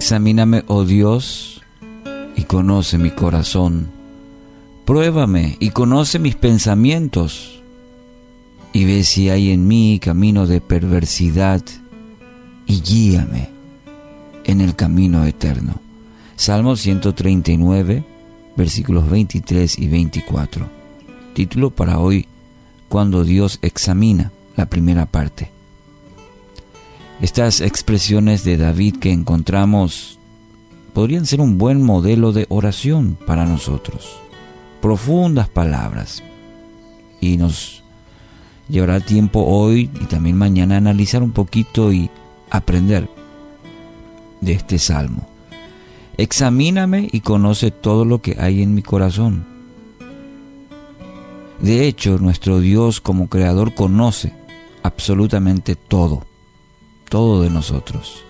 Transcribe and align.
Examíname, 0.00 0.64
oh 0.66 0.86
Dios, 0.86 1.60
y 2.34 2.44
conoce 2.44 2.96
mi 2.96 3.10
corazón. 3.10 3.90
Pruébame 4.86 5.58
y 5.60 5.70
conoce 5.70 6.18
mis 6.18 6.36
pensamientos, 6.36 7.62
y 8.72 8.86
ve 8.86 9.04
si 9.04 9.28
hay 9.28 9.50
en 9.50 9.68
mí 9.68 10.00
camino 10.02 10.46
de 10.46 10.62
perversidad, 10.62 11.62
y 12.64 12.80
guíame 12.80 13.50
en 14.44 14.62
el 14.62 14.74
camino 14.74 15.26
eterno. 15.26 15.74
Salmo 16.34 16.76
139, 16.76 18.02
versículos 18.56 19.08
23 19.10 19.78
y 19.78 19.88
24. 19.88 20.66
Título 21.34 21.68
para 21.68 21.98
hoy, 21.98 22.26
Cuando 22.88 23.22
Dios 23.22 23.58
examina, 23.60 24.32
la 24.56 24.64
primera 24.64 25.04
parte. 25.04 25.59
Estas 27.20 27.60
expresiones 27.60 28.44
de 28.44 28.56
David 28.56 28.96
que 28.96 29.12
encontramos 29.12 30.18
podrían 30.94 31.26
ser 31.26 31.42
un 31.42 31.58
buen 31.58 31.82
modelo 31.82 32.32
de 32.32 32.46
oración 32.48 33.18
para 33.26 33.44
nosotros. 33.44 34.16
Profundas 34.80 35.50
palabras. 35.50 36.22
Y 37.20 37.36
nos 37.36 37.82
llevará 38.70 39.00
tiempo 39.00 39.44
hoy 39.44 39.90
y 40.00 40.06
también 40.06 40.38
mañana 40.38 40.78
analizar 40.78 41.22
un 41.22 41.32
poquito 41.32 41.92
y 41.92 42.08
aprender 42.48 43.10
de 44.40 44.52
este 44.54 44.78
salmo. 44.78 45.28
Examíname 46.16 47.06
y 47.12 47.20
conoce 47.20 47.70
todo 47.70 48.06
lo 48.06 48.22
que 48.22 48.38
hay 48.40 48.62
en 48.62 48.74
mi 48.74 48.80
corazón. 48.80 49.44
De 51.60 51.86
hecho, 51.86 52.16
nuestro 52.16 52.60
Dios 52.60 53.02
como 53.02 53.28
creador 53.28 53.74
conoce 53.74 54.32
absolutamente 54.82 55.76
todo 55.76 56.29
todo 57.10 57.42
de 57.42 57.50
nosotros. 57.50 58.24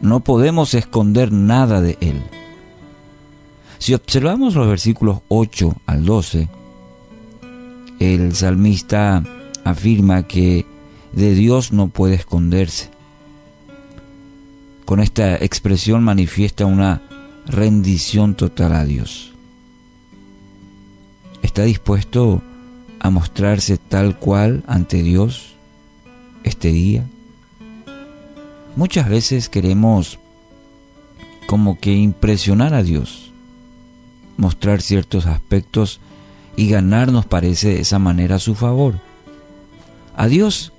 No 0.00 0.20
podemos 0.20 0.74
esconder 0.74 1.30
nada 1.30 1.80
de 1.80 1.96
Él. 2.00 2.20
Si 3.78 3.94
observamos 3.94 4.56
los 4.56 4.66
versículos 4.66 5.20
8 5.28 5.76
al 5.86 6.04
12, 6.04 6.48
el 8.00 8.34
salmista 8.34 9.22
afirma 9.62 10.26
que 10.26 10.66
de 11.12 11.34
Dios 11.34 11.72
no 11.72 11.88
puede 11.88 12.16
esconderse. 12.16 12.90
Con 14.84 15.00
esta 15.00 15.36
expresión 15.36 16.02
manifiesta 16.02 16.66
una 16.66 17.02
rendición 17.46 18.34
total 18.34 18.72
a 18.72 18.84
Dios. 18.84 19.32
Está 21.42 21.62
dispuesto 21.62 22.42
a 23.00 23.10
mostrarse 23.10 23.76
tal 23.76 24.18
cual 24.18 24.64
ante 24.66 25.02
Dios 25.02 25.54
este 26.42 26.72
día. 26.72 27.04
Muchas 28.76 29.08
veces 29.08 29.48
queremos 29.48 30.18
como 31.46 31.78
que 31.78 31.92
impresionar 31.92 32.74
a 32.74 32.82
Dios, 32.82 33.32
mostrar 34.36 34.82
ciertos 34.82 35.26
aspectos 35.26 36.00
y 36.56 36.68
ganarnos 36.68 37.24
parece 37.26 37.68
de 37.68 37.80
esa 37.80 38.00
manera 38.00 38.40
su 38.40 38.56
favor. 38.56 38.98
A 40.16 40.26
Dios 40.26 40.72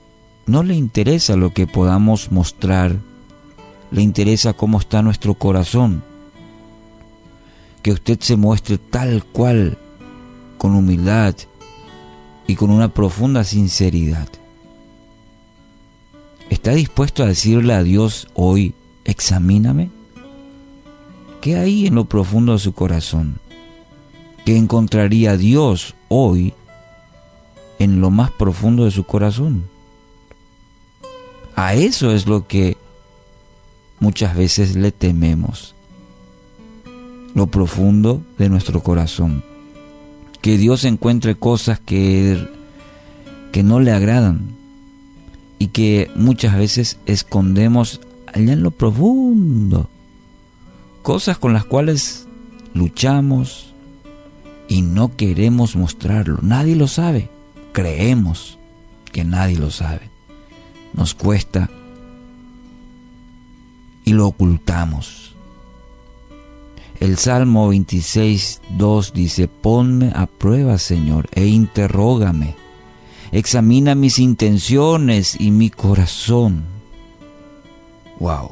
no 0.46 0.64
le 0.64 0.76
interesa 0.76 1.38
lo 1.38 1.54
que 1.54 1.68
podamos 1.68 2.34
mostrar, 2.34 2.98
le 3.92 4.02
interesa 4.02 4.52
cómo 4.52 4.80
está 4.80 5.02
nuestro 5.02 5.36
corazón. 5.36 6.04
Que 7.82 7.94
usted 7.94 8.20
se 8.20 8.36
muestre 8.36 8.78
tal 8.78 9.24
cual, 9.24 9.78
con 10.58 10.76
humildad 10.76 11.36
y 12.46 12.56
con 12.56 12.72
una 12.72 12.94
profunda 12.94 13.46
sinceridad. 13.46 14.28
¿Está 16.66 16.74
dispuesto 16.74 17.22
a 17.22 17.28
decirle 17.28 17.76
a 17.76 17.84
Dios 17.84 18.28
hoy, 18.34 18.74
examíname? 19.04 19.92
¿Qué 21.40 21.58
hay 21.58 21.86
en 21.86 21.94
lo 21.94 22.06
profundo 22.06 22.54
de 22.54 22.58
su 22.58 22.74
corazón? 22.74 23.38
¿Qué 24.48 24.58
encontraría 24.58 25.38
Dios 25.38 25.94
hoy 26.08 26.56
en 27.78 28.02
lo 28.02 28.10
más 28.10 28.32
profundo 28.32 28.86
de 28.86 28.90
su 28.90 29.04
corazón? 29.04 29.66
A 31.56 31.76
eso 31.76 32.10
es 32.10 32.26
lo 32.26 32.48
que 32.48 32.78
muchas 34.00 34.36
veces 34.36 34.76
le 34.76 34.92
tememos. 34.92 35.76
Lo 37.36 37.46
profundo 37.46 38.24
de 38.40 38.50
nuestro 38.50 38.82
corazón. 38.82 39.44
Que 40.42 40.58
Dios 40.58 40.84
encuentre 40.84 41.36
cosas 41.36 41.80
que, 41.80 42.44
que 43.52 43.62
no 43.62 43.80
le 43.80 43.92
agradan, 43.92 44.56
y 45.60 45.68
que 45.68 46.12
muchas 46.16 46.58
veces 46.58 46.98
escondemos 47.06 48.02
allá 48.28 48.54
en 48.54 48.64
lo 48.64 48.72
profundo. 48.72 49.90
Cosas 51.02 51.38
con 51.38 51.54
las 51.54 51.66
cuales 51.66 52.28
luchamos 52.74 53.74
y 54.68 54.82
no 54.82 55.16
queremos 55.16 55.76
mostrarlo. 55.76 56.40
Nadie 56.42 56.76
lo 56.76 56.88
sabe. 56.88 57.30
Creemos 57.72 58.58
que 59.12 59.24
nadie 59.24 59.58
lo 59.58 59.72
sabe. 59.72 60.10
Nos 60.94 61.14
cuesta 61.14 61.70
y 64.04 64.14
lo 64.14 64.28
ocultamos. 64.28 65.36
El 67.00 67.18
Salmo 67.18 67.68
26, 67.70 68.62
2 68.78 69.14
dice, 69.14 69.48
ponme 69.48 70.12
a 70.16 70.28
prueba, 70.28 70.78
Señor, 70.78 71.28
e 71.34 71.46
interrógame 71.46 72.56
examina 73.32 73.96
mis 73.96 74.20
intenciones 74.20 75.36
y 75.40 75.52
mi 75.52 75.70
corazón. 75.70 76.66
Wow. 78.20 78.52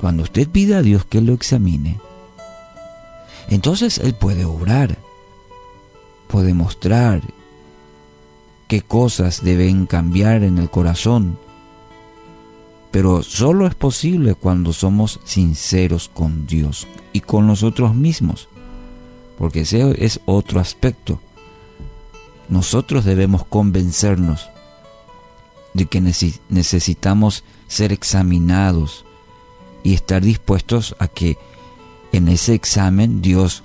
Cuando 0.00 0.22
usted 0.22 0.48
pide 0.48 0.74
a 0.74 0.82
Dios 0.82 1.04
que 1.04 1.20
lo 1.20 1.32
examine, 1.32 1.98
entonces 3.48 3.98
Él 3.98 4.14
puede 4.14 4.44
obrar, 4.44 4.98
puede 6.28 6.54
mostrar 6.54 7.22
qué 8.68 8.82
cosas 8.82 9.42
deben 9.42 9.86
cambiar 9.86 10.42
en 10.42 10.58
el 10.58 10.70
corazón. 10.70 11.38
Pero 12.90 13.22
solo 13.22 13.66
es 13.66 13.74
posible 13.74 14.34
cuando 14.34 14.72
somos 14.72 15.20
sinceros 15.24 16.08
con 16.12 16.46
Dios 16.46 16.86
y 17.12 17.20
con 17.20 17.46
nosotros 17.46 17.94
mismos, 17.94 18.48
porque 19.38 19.60
ese 19.60 20.04
es 20.04 20.20
otro 20.24 20.60
aspecto 20.60 21.20
nosotros 22.48 23.04
debemos 23.04 23.44
convencernos 23.44 24.48
de 25.74 25.86
que 25.86 26.00
necesitamos 26.00 27.44
ser 27.68 27.92
examinados 27.92 29.04
y 29.82 29.94
estar 29.94 30.22
dispuestos 30.22 30.96
a 30.98 31.08
que 31.08 31.36
en 32.12 32.28
ese 32.28 32.54
examen 32.54 33.20
Dios 33.20 33.62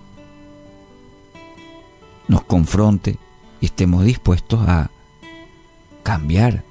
nos 2.27 2.43
confronte 2.43 3.17
y 3.59 3.67
estemos 3.67 4.03
dispuestos 4.03 4.59
a 4.67 4.89
cambiar. 6.03 6.63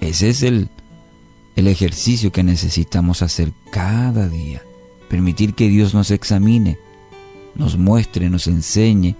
Ese 0.00 0.30
es 0.30 0.42
el, 0.42 0.68
el 1.54 1.68
ejercicio 1.68 2.32
que 2.32 2.42
necesitamos 2.42 3.22
hacer 3.22 3.52
cada 3.70 4.28
día. 4.28 4.62
Permitir 5.08 5.54
que 5.54 5.68
Dios 5.68 5.94
nos 5.94 6.10
examine, 6.10 6.78
nos 7.54 7.76
muestre, 7.76 8.30
nos 8.30 8.46
enseñe 8.46 9.14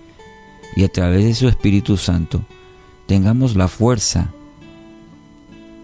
y 0.76 0.84
a 0.84 0.88
través 0.88 1.24
de 1.24 1.34
su 1.34 1.48
Espíritu 1.48 1.96
Santo 1.96 2.42
tengamos 3.06 3.56
la 3.56 3.68
fuerza, 3.68 4.32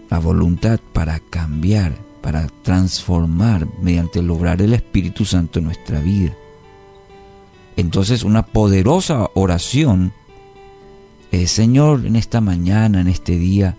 la 0.09 0.19
voluntad 0.19 0.79
para 0.93 1.19
cambiar, 1.19 1.95
para 2.21 2.47
transformar 2.63 3.67
mediante 3.81 4.21
lograr 4.21 4.61
el 4.61 4.73
Espíritu 4.73 5.25
Santo 5.25 5.59
en 5.59 5.65
nuestra 5.65 5.99
vida. 5.99 6.33
Entonces 7.75 8.23
una 8.23 8.45
poderosa 8.45 9.29
oración 9.35 10.11
es, 11.31 11.51
Señor, 11.51 12.05
en 12.05 12.15
esta 12.15 12.41
mañana, 12.41 13.01
en 13.01 13.07
este 13.07 13.37
día, 13.37 13.77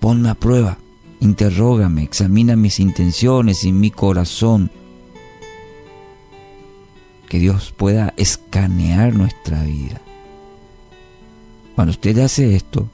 ponme 0.00 0.28
a 0.28 0.34
prueba, 0.34 0.78
interrógame, 1.20 2.04
examina 2.04 2.56
mis 2.56 2.78
intenciones 2.78 3.64
y 3.64 3.72
mi 3.72 3.90
corazón 3.90 4.70
que 7.28 7.38
Dios 7.38 7.72
pueda 7.76 8.14
escanear 8.16 9.14
nuestra 9.14 9.62
vida. 9.62 10.00
Cuando 11.74 11.92
usted 11.92 12.18
hace 12.18 12.56
esto, 12.56 12.88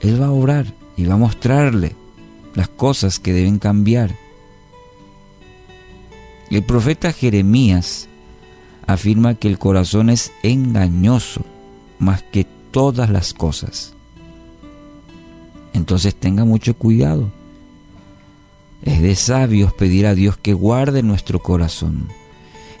Él 0.00 0.20
va 0.20 0.26
a 0.26 0.32
obrar 0.32 0.66
y 0.96 1.04
va 1.04 1.14
a 1.14 1.18
mostrarle 1.18 1.94
las 2.54 2.68
cosas 2.68 3.18
que 3.20 3.32
deben 3.32 3.58
cambiar. 3.58 4.16
El 6.50 6.62
profeta 6.64 7.12
Jeremías 7.12 8.08
afirma 8.86 9.34
que 9.34 9.48
el 9.48 9.58
corazón 9.58 10.08
es 10.08 10.32
engañoso 10.42 11.44
más 11.98 12.22
que 12.22 12.46
todas 12.70 13.10
las 13.10 13.34
cosas. 13.34 13.92
Entonces 15.74 16.14
tenga 16.14 16.44
mucho 16.44 16.74
cuidado. 16.74 17.30
Es 18.82 19.02
de 19.02 19.14
sabios 19.14 19.74
pedir 19.74 20.06
a 20.06 20.14
Dios 20.14 20.38
que 20.38 20.54
guarde 20.54 21.02
nuestro 21.02 21.40
corazón 21.40 22.08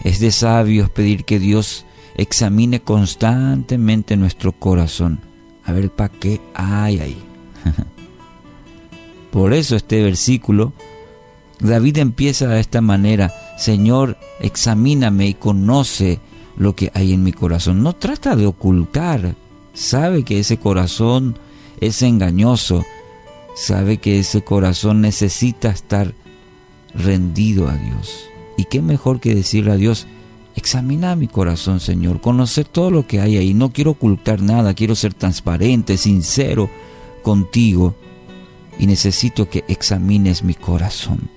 es 0.04 0.20
de 0.20 0.32
sabios 0.32 0.90
pedir 0.90 1.24
que 1.24 1.38
Dios 1.38 1.84
examine 2.14 2.80
constantemente 2.80 4.16
nuestro 4.16 4.52
corazón. 4.52 5.20
A 5.64 5.72
ver, 5.72 5.90
¿para 5.90 6.12
qué 6.12 6.40
hay 6.54 7.00
ahí? 7.00 7.18
Por 9.30 9.52
eso 9.52 9.76
este 9.76 10.02
versículo 10.02 10.72
David 11.60 11.98
empieza 11.98 12.46
de 12.46 12.60
esta 12.60 12.80
manera, 12.80 13.34
Señor, 13.58 14.16
examíname 14.40 15.26
y 15.26 15.34
conoce 15.34 16.20
lo 16.56 16.74
que 16.76 16.90
hay 16.94 17.12
en 17.12 17.24
mi 17.24 17.32
corazón. 17.32 17.82
No 17.82 17.94
trata 17.94 18.36
de 18.36 18.46
ocultar, 18.46 19.34
sabe 19.74 20.22
que 20.22 20.38
ese 20.38 20.58
corazón 20.58 21.38
es 21.80 22.02
engañoso, 22.02 22.84
sabe 23.56 23.98
que 23.98 24.20
ese 24.20 24.42
corazón 24.42 25.00
necesita 25.00 25.70
estar 25.70 26.14
rendido 26.94 27.68
a 27.68 27.74
Dios. 27.74 28.28
¿Y 28.58 28.64
qué 28.64 28.82
mejor 28.82 29.20
que 29.20 29.36
decirle 29.36 29.70
a 29.70 29.76
Dios, 29.76 30.08
examina 30.56 31.14
mi 31.14 31.28
corazón, 31.28 31.78
Señor, 31.78 32.20
conocer 32.20 32.66
todo 32.66 32.90
lo 32.90 33.06
que 33.06 33.20
hay 33.20 33.36
ahí, 33.36 33.54
no 33.54 33.72
quiero 33.72 33.92
ocultar 33.92 34.42
nada, 34.42 34.74
quiero 34.74 34.96
ser 34.96 35.14
transparente, 35.14 35.96
sincero 35.96 36.68
contigo 37.22 37.94
y 38.76 38.88
necesito 38.88 39.48
que 39.48 39.64
examines 39.68 40.42
mi 40.42 40.54
corazón. 40.54 41.30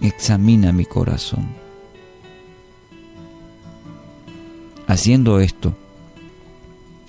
Examina 0.00 0.72
mi 0.72 0.84
corazón. 0.84 1.46
Haciendo 4.88 5.38
esto, 5.38 5.76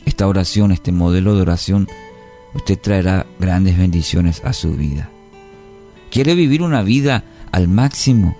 esta 0.05 0.27
oración, 0.27 0.71
este 0.71 0.91
modelo 0.91 1.35
de 1.35 1.41
oración, 1.41 1.87
usted 2.53 2.77
traerá 2.79 3.25
grandes 3.39 3.79
bendiciones 3.79 4.43
a 4.45 4.53
su 4.53 4.73
vida. 4.73 5.09
¿Quiere 6.11 6.35
vivir 6.35 6.61
una 6.61 6.83
vida 6.83 7.23
al 7.51 7.67
máximo? 7.67 8.37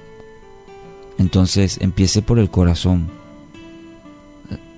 Entonces 1.18 1.78
empiece 1.82 2.22
por 2.22 2.40
el 2.40 2.50
corazón. 2.50 3.10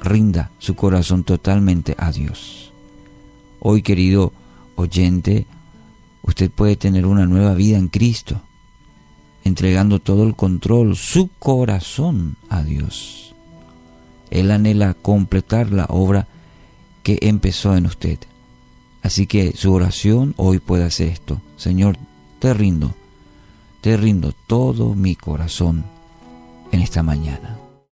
Rinda 0.01 0.51
su 0.59 0.75
corazón 0.75 1.24
totalmente 1.24 1.95
a 1.97 2.12
Dios. 2.12 2.71
Hoy, 3.59 3.81
querido 3.81 4.33
oyente, 4.75 5.45
usted 6.21 6.51
puede 6.51 6.75
tener 6.75 7.06
una 7.06 7.25
nueva 7.25 7.53
vida 7.53 7.77
en 7.77 7.88
Cristo, 7.88 8.41
entregando 9.45 10.00
todo 10.00 10.24
el 10.24 10.35
control, 10.35 10.97
su 10.97 11.30
corazón 11.39 12.35
a 12.50 12.63
Dios. 12.63 13.33
Él 14.30 14.51
anhela 14.51 14.94
completar 14.95 15.71
la 15.71 15.85
obra 15.85 16.27
que 17.03 17.19
empezó 17.21 17.77
en 17.77 17.85
usted. 17.85 18.19
Así 19.01 19.27
que 19.27 19.53
su 19.56 19.71
oración 19.74 20.33
hoy 20.38 20.59
puede 20.59 20.85
hacer 20.85 21.09
esto. 21.09 21.41
Señor, 21.56 21.97
te 22.39 22.53
rindo, 22.53 22.95
te 23.81 23.95
rindo 23.95 24.33
todo 24.47 24.95
mi 24.95 25.15
corazón 25.15 25.93
en 26.74 26.81
esta 26.81 27.04
mañana. 27.04 27.62